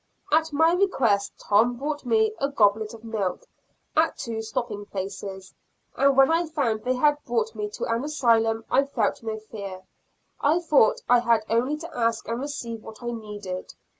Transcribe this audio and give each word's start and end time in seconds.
At 0.31 0.51
my 0.51 0.73
request, 0.73 1.33
Tom 1.37 1.77
brought 1.77 2.07
me 2.07 2.33
a 2.39 2.49
goblet 2.49 2.95
of 2.95 3.03
milk, 3.03 3.45
at 3.95 4.17
two 4.17 4.41
stopping 4.41 4.83
places, 4.87 5.53
and 5.95 6.17
when 6.17 6.31
I 6.31 6.47
found 6.47 6.81
they 6.83 6.95
had 6.95 7.23
brought 7.23 7.53
me 7.53 7.69
to 7.69 7.85
an 7.85 8.03
Asylum 8.03 8.65
I 8.71 8.85
felt 8.85 9.21
no 9.21 9.37
fear; 9.37 9.83
I 10.39 10.57
thought 10.59 11.01
I 11.07 11.19
had 11.19 11.43
only 11.51 11.77
to 11.77 11.95
ask 11.95 12.27
and 12.27 12.39
receive 12.41 12.81
what 12.81 13.03
I 13.03 13.11
needed. 13.11 13.75